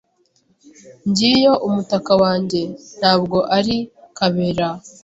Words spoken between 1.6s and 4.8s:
umutaka wanjye, ntabwo ari Kabera.